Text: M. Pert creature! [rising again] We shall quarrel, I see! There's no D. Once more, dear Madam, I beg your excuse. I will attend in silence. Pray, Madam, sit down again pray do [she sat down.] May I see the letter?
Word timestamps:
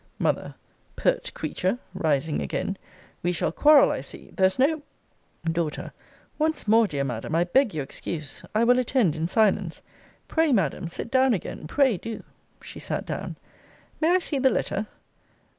M. 0.19 0.55
Pert 0.95 1.31
creature! 1.35 1.77
[rising 1.93 2.41
again] 2.41 2.75
We 3.21 3.31
shall 3.31 3.51
quarrel, 3.51 3.91
I 3.91 4.01
see! 4.01 4.31
There's 4.35 4.57
no 4.57 4.81
D. 5.45 5.61
Once 6.39 6.67
more, 6.67 6.87
dear 6.87 7.03
Madam, 7.03 7.35
I 7.35 7.43
beg 7.43 7.75
your 7.75 7.83
excuse. 7.83 8.43
I 8.55 8.63
will 8.63 8.79
attend 8.79 9.15
in 9.15 9.27
silence. 9.27 9.83
Pray, 10.27 10.51
Madam, 10.51 10.87
sit 10.87 11.11
down 11.11 11.35
again 11.35 11.67
pray 11.67 11.97
do 11.97 12.23
[she 12.63 12.79
sat 12.79 13.05
down.] 13.05 13.35
May 13.99 14.15
I 14.15 14.17
see 14.17 14.39
the 14.39 14.49
letter? 14.49 14.87